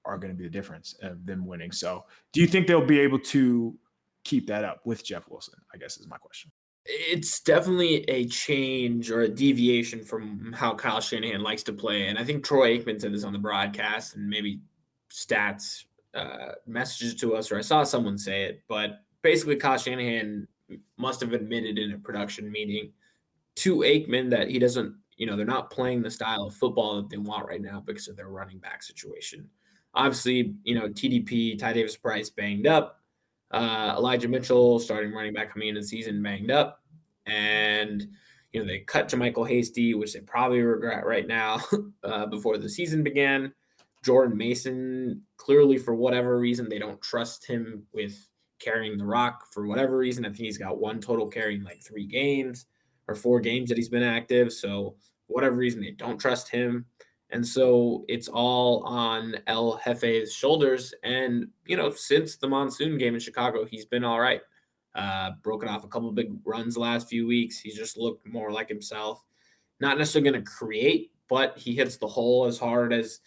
[0.08, 1.72] are going to be the difference of them winning.
[1.72, 3.78] So, do you think they'll be able to
[4.24, 5.56] keep that up with Jeff Wilson?
[5.74, 6.52] I guess is my question.
[6.86, 12.08] It's definitely a change or a deviation from how Kyle Shanahan likes to play.
[12.08, 14.62] And I think Troy Aikman said this on the broadcast and maybe
[15.12, 18.63] stats uh, messages to us, or I saw someone say it.
[18.67, 20.48] But basically, Kyle Shanahan
[20.98, 22.91] must have admitted in a production meeting
[23.58, 27.10] to Aikman that he doesn't, you know, they're not playing the style of football that
[27.10, 29.50] they want right now because of their running back situation.
[29.98, 33.02] Obviously, you know, TDP, Ty Davis Price banged up.
[33.50, 36.84] Uh, Elijah Mitchell, starting running back coming into the season, banged up.
[37.26, 38.08] And,
[38.54, 41.60] you know, they cut to JaMycal Hasty, which they probably regret right now
[42.04, 43.52] uh, before the season began.
[44.06, 48.30] Jordan Mason, clearly for whatever reason, they don't trust him with
[48.60, 50.26] carrying the rock for whatever reason.
[50.26, 52.68] I think he's got one total carrying like three games
[53.08, 54.54] or four games that he's been active.
[54.54, 56.86] So, whatever reason, they don't trust him.
[57.30, 60.94] And so it's all on El Jefe's shoulders.
[61.04, 64.42] And, you know, since the monsoon game in Chicago, he's been all right.
[64.96, 67.60] Uh, broken off a couple big runs the last few weeks.
[67.60, 69.24] He's just looked more like himself.
[69.80, 73.20] Not necessarily going to create, but he hits the hole as hard as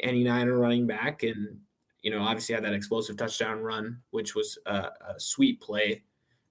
[0.00, 1.22] any Niner running back.
[1.22, 1.60] And,
[2.02, 6.02] you know, obviously had that explosive touchdown run, which was a, a sweet play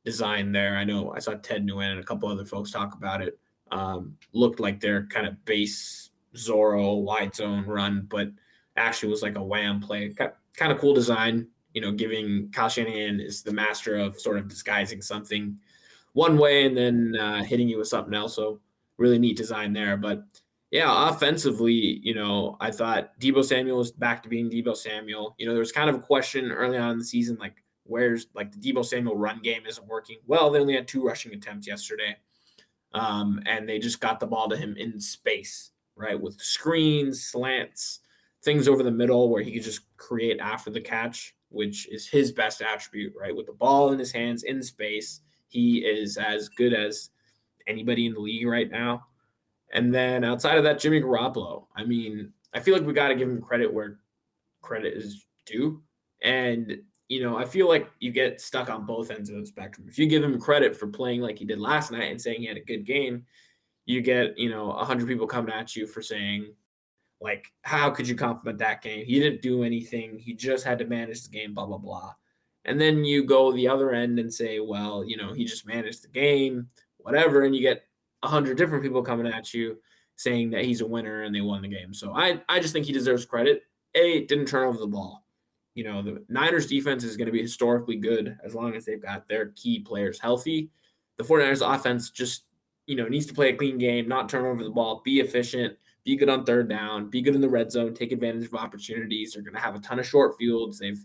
[0.06, 0.78] design there.
[0.78, 3.38] I know I saw Ted Nguyen and a couple other folks talk about it.
[3.72, 6.05] Um, looked like their kind of base
[6.36, 8.30] Zorro wide zone run, but
[8.76, 10.14] actually was like a wham play.
[10.14, 14.48] Kind of cool design, you know, giving Kyle Shanahan is the master of sort of
[14.48, 15.58] disguising something
[16.14, 18.36] one way and then uh, hitting you with something else.
[18.36, 18.60] So
[18.98, 19.98] really neat design there.
[19.98, 20.24] But
[20.72, 25.36] yeah, offensively, you know, I thought Deebo Samuel was back to being Deebo Samuel.
[25.38, 28.28] You know, there was kind of a question early on in the season, like where's
[28.34, 30.18] like the Deebo Samuel run game isn't working.
[30.26, 32.18] Well, they only had two rushing attempts yesterday.
[32.94, 36.20] Um, and they just got the ball to him in space, right?
[36.20, 38.00] With screens, slants,
[38.44, 42.32] things over the middle where he could just create after the catch, which is his
[42.32, 43.36] best attribute, right?
[43.36, 47.10] With the ball in his hands in space, he is as good as
[47.68, 49.06] anybody in the league right now.
[49.74, 51.66] And then outside of that, Jimmy Garoppolo.
[51.76, 54.00] I mean, I feel like we got to give him credit where
[54.62, 55.82] credit is due.
[56.22, 56.78] And,
[57.10, 59.88] you know, I feel like you get stuck on both ends of the spectrum.
[59.90, 62.48] If you give him credit for playing like he did last night and saying he
[62.48, 63.26] had a good game,
[63.86, 66.54] you get, you know, 100 people coming at you for saying,
[67.22, 69.06] like, how could you compliment that game?
[69.06, 70.18] He didn't do anything.
[70.20, 72.14] He just had to manage the game, blah, blah, blah.
[72.66, 76.04] And then you go the other end and say, well, you know, he just managed
[76.04, 76.68] the game,
[76.98, 77.44] whatever.
[77.44, 77.84] And you get
[78.24, 79.78] a hundred different people coming at you
[80.16, 81.94] saying that he's a winner and they won the game.
[81.94, 83.64] So I, I just think he deserves credit.
[83.94, 85.26] A, didn't turn over the ball.
[85.76, 89.02] You know, the Niners defense is going to be historically good as long as they've
[89.02, 90.70] got their key players healthy.
[91.18, 92.44] The 49ers offense just,
[92.88, 95.76] you know, needs to play a clean game, not turn over the ball, be efficient,
[96.04, 99.34] be good on third down, be good in the red zone, take advantage of opportunities.
[99.34, 100.80] They're going to have a ton of short fields.
[100.80, 101.02] They've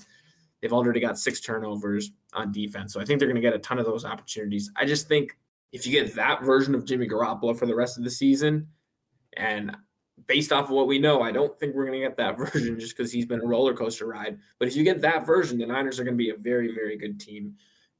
[0.60, 2.92] they've already got six turnovers on defense.
[2.92, 4.70] So I think they're going to get a ton of those opportunities.
[4.76, 5.38] I just think
[5.72, 8.68] if you get that version of Jimmy Garoppolo for the rest of the season,
[9.36, 9.74] and
[10.26, 12.78] based off of what we know, I don't think we're going to get that version
[12.78, 14.38] just because he's been a roller coaster ride.
[14.58, 16.98] But if you get that version, the Niners are going to be a very, very
[16.98, 17.54] good team,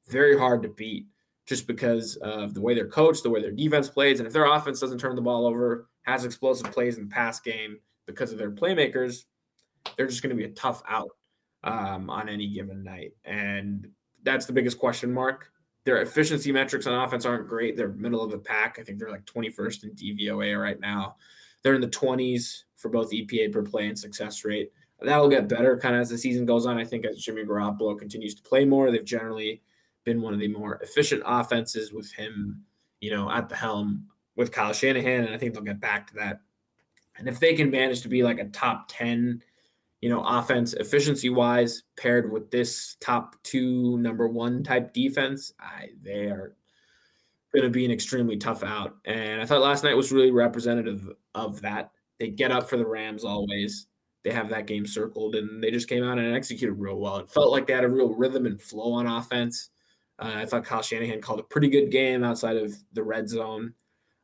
[0.07, 1.07] very hard to beat
[1.45, 4.19] just because of the way they're coached, the way their defense plays.
[4.19, 7.39] And if their offense doesn't turn the ball over, has explosive plays in the pass
[7.39, 9.25] game because of their playmakers,
[9.97, 11.11] they're just going to be a tough out
[11.63, 13.13] um, on any given night.
[13.25, 13.87] And
[14.23, 15.51] that's the biggest question mark
[15.83, 17.75] their efficiency metrics on offense aren't great.
[17.75, 18.77] They're middle of the pack.
[18.79, 21.15] I think they're like 21st in DVOA right now.
[21.63, 24.71] They're in the 20s for both EPA per play and success rate.
[25.01, 26.77] That'll get better kind of as the season goes on.
[26.77, 29.61] I think as Jimmy Garoppolo continues to play more, they've generally
[30.03, 32.63] been one of the more efficient offenses with him,
[32.99, 35.25] you know, at the helm with Kyle Shanahan.
[35.25, 36.41] And I think they'll get back to that.
[37.17, 39.43] And if they can manage to be like a top 10
[40.01, 45.89] you know, offense efficiency wise, paired with this top two, number one type defense, I,
[46.01, 46.55] they are
[47.53, 48.97] going to be an extremely tough out.
[49.05, 51.91] And I thought last night was really representative of that.
[52.19, 53.87] They get up for the Rams always.
[54.23, 57.17] They have that game circled, and they just came out and executed real well.
[57.17, 59.70] It felt like they had a real rhythm and flow on offense.
[60.21, 63.73] Uh, I thought Kyle Shanahan called a pretty good game outside of the red zone.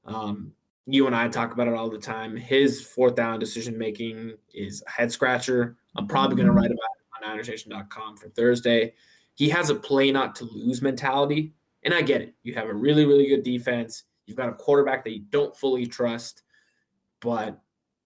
[0.05, 0.53] Um,
[0.86, 2.36] you and I talk about it all the time.
[2.38, 5.75] His fourth down decision making is a head scratcher.
[5.95, 8.93] I'm probably going to write about it on NinersNation.com for Thursday.
[9.36, 12.36] He has a play not to lose mentality, and I get it.
[12.43, 14.03] You have a really, really good defense.
[14.25, 16.43] You've got a quarterback that you don't fully trust,
[17.21, 17.60] but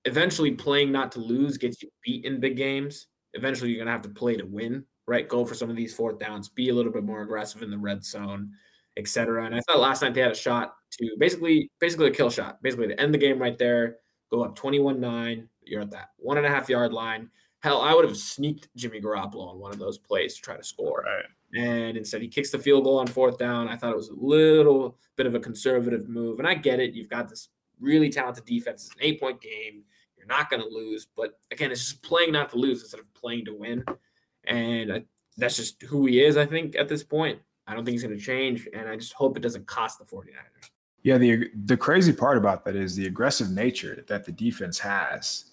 [0.05, 3.07] eventually playing not to lose gets you beat in big games.
[3.33, 5.27] Eventually, you're going to have to play to win, right?
[5.27, 7.77] Go for some of these fourth downs, be a little bit more aggressive in the
[7.77, 8.53] red zone,
[8.95, 9.45] etc.
[9.45, 12.63] And I thought last night they had a shot to basically basically a kill shot,
[12.63, 13.97] basically to end the game right there,
[14.31, 15.47] go up 21-9.
[15.63, 17.29] You're at that one and a half yard line.
[17.59, 20.63] Hell, I would have sneaked Jimmy Garoppolo on one of those plays to try to
[20.63, 21.03] score.
[21.05, 21.25] Right.
[21.61, 23.67] And instead, he kicks the field goal on fourth down.
[23.67, 26.39] I thought it was a little bit of a conservative move.
[26.39, 26.93] And I get it.
[26.93, 27.49] You've got this
[27.81, 28.85] really talented defense.
[28.85, 29.83] It's an eight point game.
[30.17, 31.07] You're not going to lose.
[31.15, 33.83] But again, it's just playing not to lose instead of playing to win.
[34.45, 35.03] And I,
[35.37, 37.39] that's just who he is, I think, at this point.
[37.67, 38.67] I don't think he's going to change.
[38.73, 40.69] And I just hope it doesn't cost the 49ers.
[41.03, 45.45] Yeah, the the crazy part about that is the aggressive nature that the defense has.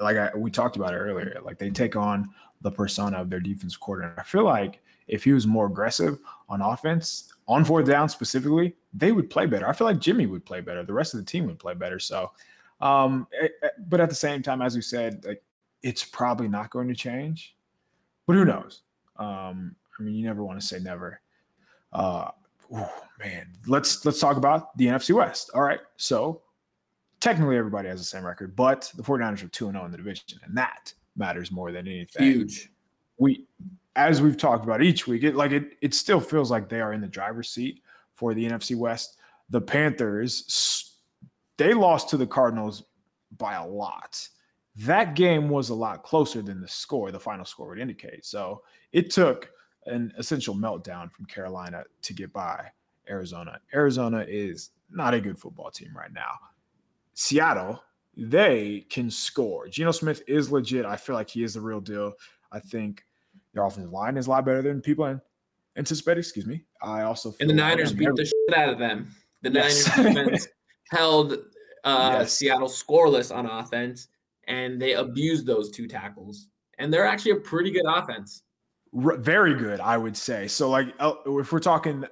[0.00, 2.30] Like I, we talked about it earlier, like they take on
[2.62, 4.18] the persona of their defense coordinator.
[4.18, 9.12] I feel like if he was more aggressive on offense, on fourth down specifically, they
[9.12, 9.68] would play better.
[9.68, 10.82] I feel like Jimmy would play better.
[10.82, 11.98] The rest of the team would play better.
[11.98, 12.32] So,
[12.80, 15.42] um, eh, eh, but at the same time, as we said, like
[15.82, 17.54] it's probably not going to change.
[18.28, 18.82] But who knows?
[19.16, 21.22] Um, I mean, you never want to say never.
[21.94, 22.30] Uh,
[22.72, 25.50] oh man, let's let's talk about the NFC West.
[25.54, 25.80] All right.
[25.96, 26.42] So
[27.20, 30.38] technically everybody has the same record, but the 49ers are 2 0 in the division,
[30.44, 32.22] and that matters more than anything.
[32.22, 32.70] Huge.
[33.16, 33.46] We
[33.96, 36.92] as we've talked about each week, it like it it still feels like they are
[36.92, 37.82] in the driver's seat
[38.14, 39.16] for the NFC West.
[39.48, 40.94] The Panthers
[41.56, 42.84] they lost to the Cardinals
[43.38, 44.28] by a lot.
[44.78, 48.24] That game was a lot closer than the score, the final score would indicate.
[48.24, 48.62] So
[48.92, 49.50] it took
[49.86, 52.70] an essential meltdown from Carolina to get by
[53.08, 53.60] Arizona.
[53.74, 56.32] Arizona is not a good football team right now.
[57.14, 57.82] Seattle,
[58.16, 59.68] they can score.
[59.68, 60.84] Geno Smith is legit.
[60.84, 62.12] I feel like he is the real deal.
[62.52, 63.04] I think
[63.54, 65.20] their offensive line is a lot better than people
[65.76, 66.20] anticipated.
[66.20, 66.64] Excuse me.
[66.82, 69.10] I also and the Niners beat the shit out of them.
[69.42, 69.88] The yes.
[69.96, 70.48] Niners defense
[70.90, 71.32] held
[71.84, 72.32] uh, yes.
[72.32, 74.08] Seattle scoreless on offense,
[74.48, 76.48] and they abused those two tackles.
[76.78, 78.42] And they're actually a pretty good offense.
[78.92, 80.48] very good, I would say.
[80.48, 80.88] So, like,
[81.26, 82.04] if we're talking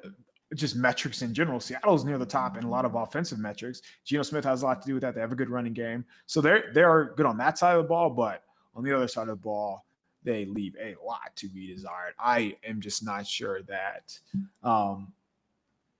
[0.54, 3.82] just metrics in general, Seattle's near the top in a lot of offensive metrics.
[4.04, 5.14] Geno Smith has a lot to do with that.
[5.14, 7.84] They have a good running game, so they're they are good on that side of
[7.84, 8.10] the ball.
[8.10, 8.42] But
[8.74, 9.86] on the other side of the ball,
[10.22, 12.14] they leave a lot to be desired.
[12.18, 14.18] I am just not sure that
[14.62, 15.12] um,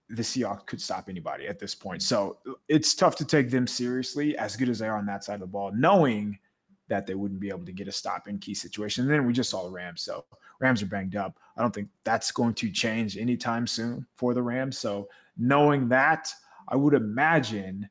[0.09, 2.03] the Seahawks could stop anybody at this point.
[2.03, 2.39] So
[2.69, 5.41] it's tough to take them seriously, as good as they are on that side of
[5.41, 6.39] the ball, knowing
[6.89, 9.07] that they wouldn't be able to get a stop in key situations.
[9.07, 10.03] And then we just saw the Rams.
[10.03, 10.25] So
[10.61, 11.39] Rams are banged up.
[11.57, 14.79] I don't think that's going to change anytime soon for the Rams.
[14.79, 16.33] So knowing that,
[16.69, 17.89] I would imagine,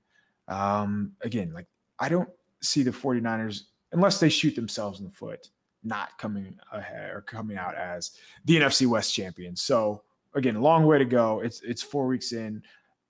[0.48, 1.68] um, again, like
[2.00, 2.30] I don't
[2.62, 5.50] see the 49ers, unless they shoot themselves in the foot,
[5.84, 8.12] not coming ahead or coming out as
[8.46, 9.62] the NFC West champions.
[9.62, 10.04] So
[10.36, 11.40] again, long way to go.
[11.40, 12.62] It's it's four weeks in,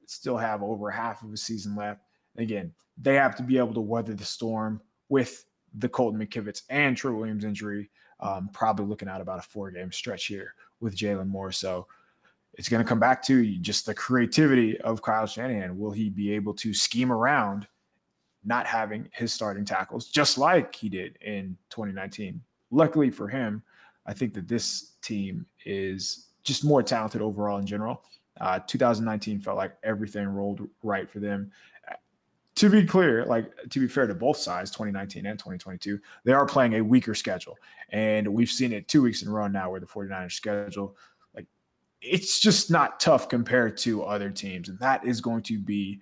[0.06, 2.02] still have over half of a season left.
[2.38, 6.96] Again, they have to be able to weather the storm with the Colton McKivitz and
[6.96, 7.90] Trent Williams injury.
[8.22, 11.52] Um, probably looking at about a four game stretch here with Jaylon Moore.
[11.52, 11.86] So
[12.54, 15.78] it's going to come back to just the creativity of Kyle Shanahan.
[15.78, 17.68] Will he be able to scheme around
[18.46, 22.42] not having his starting tackles, just like he did in 2019?
[22.72, 23.62] Luckily for him,
[24.06, 28.04] I think that this team is just more talented overall in general.
[28.40, 31.52] Uh, 2019 felt like everything rolled right for them.
[32.56, 36.46] To be clear, like to be fair to both sides, 2019 and 2022, they are
[36.46, 37.58] playing a weaker schedule.
[37.90, 40.96] And we've seen it two weeks in a row now where the 49ers schedule,
[41.36, 41.48] like
[42.02, 44.70] it's just not tough compared to other teams.
[44.70, 46.00] And that is going to be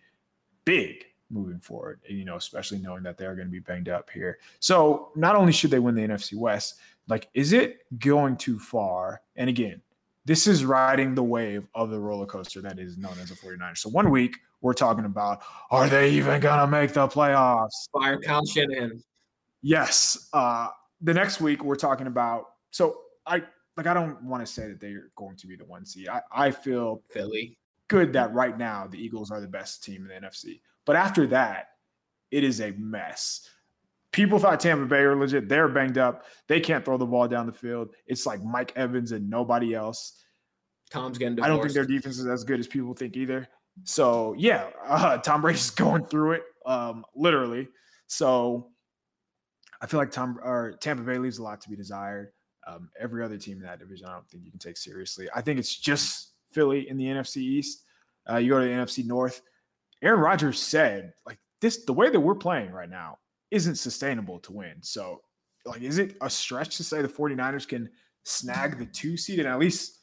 [0.64, 4.38] big moving forward, you know, especially knowing that they're going to be banged up here.
[4.60, 6.76] So not only should they win the NFC West,
[7.08, 9.22] like, is it going too far?
[9.36, 9.82] And again,
[10.26, 13.80] this is riding the wave of the roller coaster that is known as the 49ers.
[13.80, 17.90] So one week we're talking about are they even gonna make the playoffs?
[17.92, 19.02] Fire Kyle Shanahan.
[19.62, 20.30] Yes.
[20.34, 20.70] Uh,
[21.02, 23.44] the next week we're talking about so I
[23.78, 26.08] like I don't want to say that they're going to be the one seed.
[26.08, 27.58] I, I feel Philly
[27.88, 30.62] good that right now the Eagles are the best team in the NFC.
[30.86, 31.68] But after that,
[32.32, 33.48] it is a mess
[34.14, 35.50] people thought Tampa Bay were legit.
[35.50, 36.24] They're banged up.
[36.48, 37.94] They can't throw the ball down the field.
[38.08, 40.24] It's like Mike Evans and nobody else.
[40.90, 41.52] Tom's getting divorced.
[41.52, 43.50] I don't think their defense is as good as people think either.
[43.84, 47.68] So yeah, uh, Tom Brady's going through it, um, literally.
[48.08, 48.70] So
[49.82, 52.32] I feel like Tom or Tampa Bay leaves a lot to be desired.
[52.66, 55.28] Um, every other team in that division, I don't think you can take seriously.
[55.36, 57.84] I think it's just Philly in the NFC East.
[58.30, 59.42] Uh, you go to the NFC North.
[60.02, 63.18] Aaron Rodgers said, like this, the way that we're playing right now,
[63.54, 64.76] isn't sustainable to win.
[64.82, 65.22] So,
[65.66, 67.88] like, is it a stretch to say the 49ers can
[68.24, 70.00] snag the two seed and at least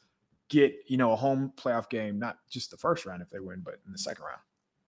[0.49, 3.61] get, you know, a home playoff game, not just the first round if they win,
[3.63, 4.39] but in the second round?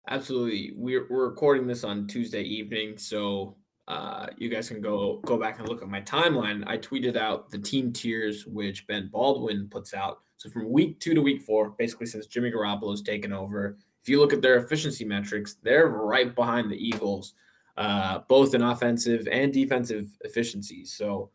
[0.08, 0.74] Absolutely.
[0.76, 2.98] We're, we're recording this on Tuesday evening.
[2.98, 3.56] So,
[3.88, 6.62] uh, you guys can go go back and look at my timeline.
[6.68, 10.20] I tweeted out the team tiers, which Ben Baldwin puts out.
[10.36, 14.20] So from week two to week four, basically since Jimmy Garoppolo's taken over, if you
[14.20, 17.34] look at their efficiency metrics, they're right behind the Eagles
[17.80, 20.84] uh, both in offensive and defensive efficiency.
[20.84, 21.30] So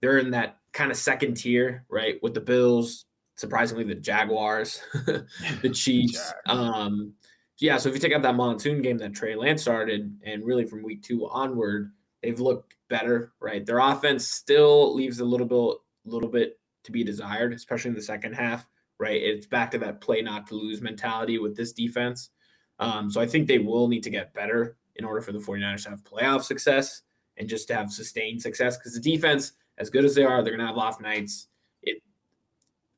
[0.00, 2.22] they're in that kind of second tier, right?
[2.22, 6.32] With the Bills, surprisingly, the Jaguars, the Chiefs.
[6.46, 7.14] Um,
[7.58, 10.64] yeah, so if you take out that monsoon game that Trey Lance started, and really
[10.64, 11.90] from week two onward,
[12.22, 13.66] they've looked better, right?
[13.66, 18.02] Their offense still leaves a little bit, little bit to be desired, especially in the
[18.02, 18.68] second half,
[19.00, 19.20] right?
[19.20, 22.30] It's back to that play not to lose mentality with this defense.
[22.78, 25.84] Um, so I think they will need to get better in order for the 49ers
[25.84, 27.02] to have playoff success
[27.36, 28.76] and just to have sustained success.
[28.76, 31.46] Because the defense, as good as they are, they're going to have off nights.
[31.82, 32.02] It,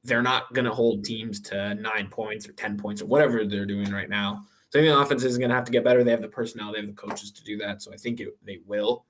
[0.03, 3.67] they're not going to hold teams to nine points or 10 points or whatever they're
[3.67, 4.45] doing right now.
[4.71, 6.03] So the offense is going to have to get better.
[6.03, 7.83] They have the personnel, they have the coaches to do that.
[7.83, 9.05] So I think it, they will.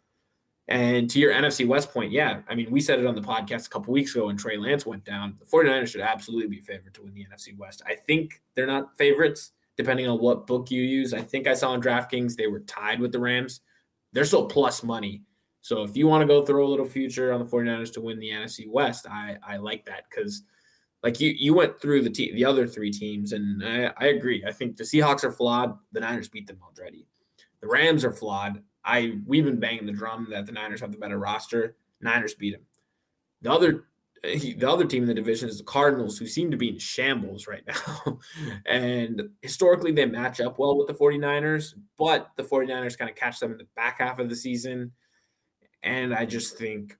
[0.68, 3.66] And to your NFC West point, yeah, I mean, we said it on the podcast
[3.66, 5.36] a couple weeks ago when Trey Lance went down.
[5.40, 7.82] The 49ers should absolutely be favored to win the NFC West.
[7.86, 11.14] I think they're not favorites depending on what book you use.
[11.14, 13.62] I think I saw on DraftKings they were tied with the Rams.
[14.12, 15.22] They're still plus money.
[15.62, 18.18] So if you want to go throw a little future on the 49ers to win
[18.18, 20.42] the NFC West, I, I like that because
[21.02, 24.44] like you you went through the te- the other three teams and I, I agree.
[24.46, 25.78] I think the Seahawks are flawed.
[25.92, 27.06] The Niners beat them already.
[27.62, 28.62] The Rams are flawed.
[28.84, 31.76] I we've been banging the drum that the Niners have the better roster.
[32.02, 32.66] Niners beat them.
[33.40, 33.84] The other
[34.22, 37.46] the other team in the division is the Cardinals, who seem to be in shambles
[37.46, 38.18] right now.
[38.66, 43.40] and historically, they match up well with the 49ers, but the 49ers kind of catch
[43.40, 44.92] them in the back half of the season.
[45.82, 46.96] And I just think,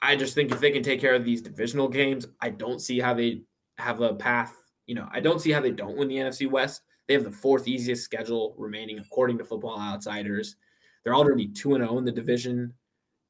[0.00, 3.00] I just think if they can take care of these divisional games, I don't see
[3.00, 3.42] how they
[3.78, 4.54] have a path.
[4.86, 6.82] You know, I don't see how they don't win the NFC West.
[7.06, 10.56] They have the fourth easiest schedule remaining, according to Football Outsiders.
[11.04, 12.72] They're already 2 and 0 in the division.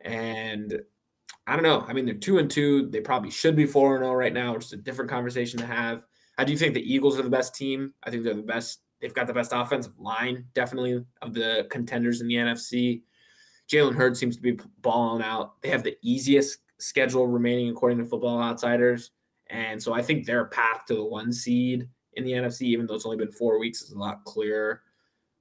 [0.03, 0.81] And
[1.47, 1.85] I don't know.
[1.87, 2.89] I mean, they're two and two.
[2.89, 5.67] They probably should be four and zero oh right now, is a different conversation to
[5.67, 6.05] have.
[6.39, 7.95] I do think the Eagles are the best team.
[8.03, 8.81] I think they're the best.
[9.01, 13.03] They've got the best offensive line, definitely of the contenders in the NFC.
[13.71, 15.61] Jalen Hurts seems to be balling out.
[15.63, 19.13] They have the easiest schedule remaining, according to Football Outsiders,
[19.49, 22.95] and so I think their path to the one seed in the NFC, even though
[22.95, 24.83] it's only been four weeks, is a lot clearer.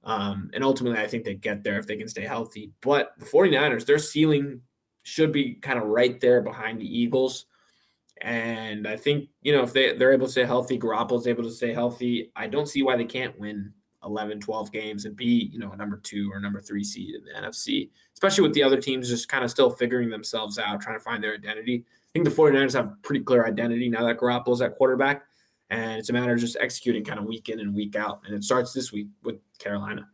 [0.04, 2.72] Um, and ultimately, I think they get there if they can stay healthy.
[2.80, 4.60] But the 49ers, their ceiling
[5.06, 7.46] should be kind of right there behind the Eagles.
[8.22, 11.50] And I think, you know, if they, they're able to stay healthy, Garoppolo's able to
[11.50, 15.60] stay healthy, I don't see why they can't win 11, 12 games and be, you
[15.60, 18.80] know, a number two or number three seed in the NFC, especially with the other
[18.80, 21.84] teams just kind of still figuring themselves out, trying to find their identity.
[21.86, 25.22] I think the 49ers have pretty clear identity now that Garoppolo's at quarterback.
[25.70, 28.22] And it's a matter of just executing kind of week in and week out.
[28.26, 30.08] And it starts this week with Carolina.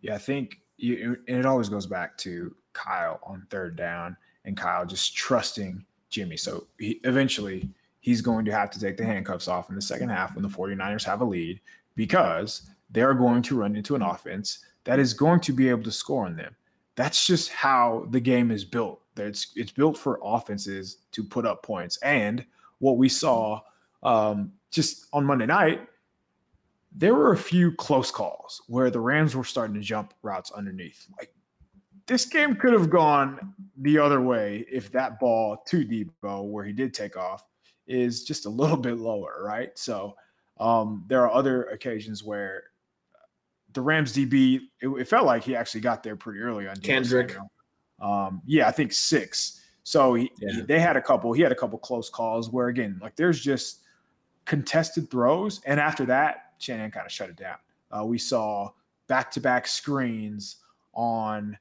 [0.00, 4.56] Yeah, I think you, and it always goes back to Kyle on third down and
[4.56, 6.36] Kyle just trusting Jimmy.
[6.36, 7.68] So he, eventually
[8.00, 10.48] he's going to have to take the handcuffs off in the second half when the
[10.48, 11.60] 49ers have a lead
[11.94, 15.92] because they're going to run into an offense that is going to be able to
[15.92, 16.54] score on them.
[16.94, 19.00] That's just how the game is built.
[19.16, 21.98] It's it's built for offenses to put up points.
[22.02, 22.44] And
[22.78, 23.60] what we saw
[24.02, 25.86] um, just on Monday night,
[26.94, 31.06] there were a few close calls where the Rams were starting to jump routes underneath.
[31.18, 31.32] Like
[32.06, 36.72] this game could have gone the other way if that ball to Deebo, where he
[36.72, 37.44] did take off,
[37.86, 39.76] is just a little bit lower, right?
[39.78, 40.14] So
[40.58, 42.64] um, there are other occasions where
[43.72, 46.76] the Rams DB, it, it, felt like he actually got there pretty early on.
[46.76, 47.36] Kendrick.
[48.00, 49.60] Um, yeah, I think six.
[49.84, 50.52] So he, yeah.
[50.52, 51.32] he, they had a couple.
[51.32, 53.80] He had a couple close calls where again, like there's just
[54.44, 57.56] contested throws, and after that, Shanahan kind of shut it down.
[57.90, 58.70] Uh, we saw
[59.06, 60.56] back-to-back screens
[60.94, 61.58] on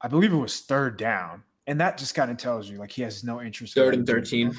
[0.00, 1.42] I believe it was third down.
[1.66, 3.74] And that just kind of tells you like he has no interest.
[3.74, 4.48] Third and 13.
[4.48, 4.56] Down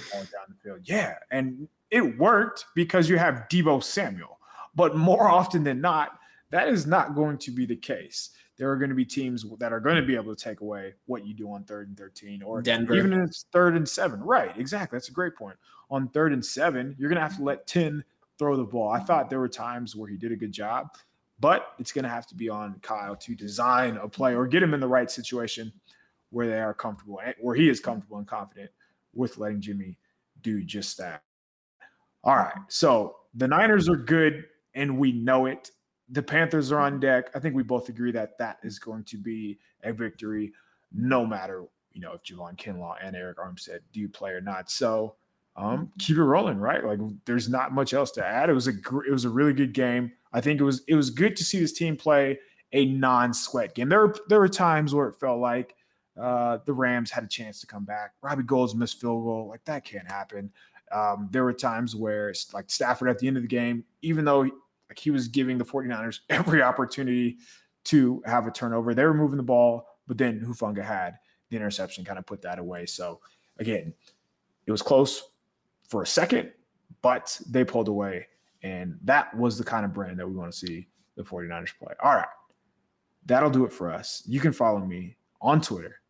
[0.47, 0.81] the field.
[0.83, 1.15] Yeah.
[1.31, 4.39] And it worked because you have Deebo Samuel.
[4.75, 6.19] But more often than not,
[6.51, 8.29] that is not going to be the case.
[8.57, 10.93] There are going to be teams that are going to be able to take away
[11.05, 12.93] what you do on third and 13 or Denver.
[12.93, 14.19] even if it's third and seven.
[14.21, 14.55] Right.
[14.57, 14.97] Exactly.
[14.97, 15.57] That's a great point.
[15.89, 18.03] On third and seven, you're going to have to let 10
[18.37, 18.89] throw the ball.
[18.89, 20.89] I thought there were times where he did a good job.
[21.39, 24.61] But it's going to have to be on Kyle to design a play or get
[24.61, 25.71] him in the right situation
[26.31, 28.69] where they are comfortable, where he is comfortable and confident
[29.13, 29.97] with letting Jimmy
[30.41, 31.23] do just that.
[32.23, 32.53] All right.
[32.67, 35.71] So the Niners are good, and we know it.
[36.09, 37.29] The Panthers are on deck.
[37.35, 40.53] I think we both agree that that is going to be a victory,
[40.91, 44.69] no matter you know if Javon Kinlaw and Arik Armstead do play or not.
[44.69, 45.15] So
[45.55, 46.83] um, keep it rolling, right?
[46.83, 48.49] Like there's not much else to add.
[48.49, 50.11] It was a gr- it was a really good game.
[50.31, 52.39] I think it was it was good to see this team play
[52.71, 53.89] a non-sweat game.
[53.89, 55.75] There were there were times where it felt like
[56.19, 58.13] uh, the Rams had a chance to come back.
[58.21, 60.51] Robbie Gould's missed field goal, like that can't happen.
[60.91, 64.41] Um, there were times where like Stafford at the end of the game, even though
[64.41, 67.37] like he was giving the 49ers every opportunity
[67.85, 71.15] to have a turnover, they were moving the ball, but then Hufanga had
[71.49, 72.85] the interception, kind of put that away.
[72.85, 73.19] So
[73.57, 73.93] again,
[74.65, 75.23] it was close
[75.87, 76.51] for a second,
[77.01, 78.27] but they pulled away
[78.63, 81.93] and that was the kind of brand that we want to see the 49ers play.
[82.03, 82.25] All right.
[83.25, 84.23] That'll do it for us.
[84.25, 86.01] You can follow me on Twitter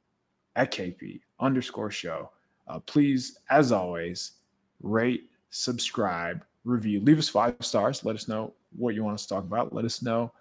[0.55, 2.31] at KP underscore show.
[2.67, 4.33] Uh, please, as always,
[4.81, 8.05] rate, subscribe, review, leave us five stars.
[8.05, 9.73] Let us know what you want us to talk about.
[9.73, 10.31] Let us know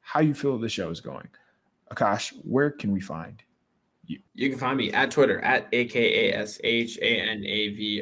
[0.00, 1.28] how you feel the show is going.
[1.90, 3.42] Akash, where can we find
[4.08, 4.50] you?
[4.50, 6.04] Can find me at Twitter at AKASHANAV.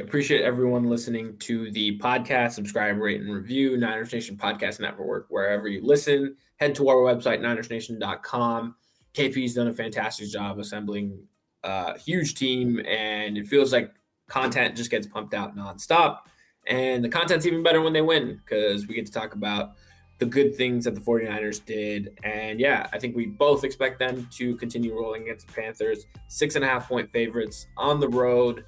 [0.03, 2.53] Appreciate everyone listening to the podcast.
[2.53, 6.37] Subscribe, rate, and review Niners Nation Podcast Network wherever you listen.
[6.57, 8.77] Head to our website, NinersNation.com.
[9.15, 11.19] KP's done a fantastic job assembling
[11.65, 13.93] a huge team, and it feels like
[14.29, 16.21] content just gets pumped out nonstop.
[16.67, 19.73] And the content's even better when they win because we get to talk about
[20.19, 22.19] the good things that the 49ers did.
[22.23, 26.07] And yeah, I think we both expect them to continue rolling against the Panthers.
[26.29, 28.65] Six and a half point favorites on the road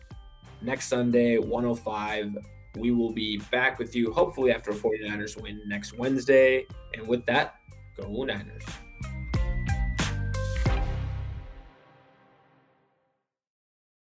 [0.61, 2.39] next Sunday, 105.
[2.77, 6.67] We will be back with you hopefully after a 49ers win next Wednesday.
[6.95, 7.57] And with that,
[7.97, 8.65] go Niners.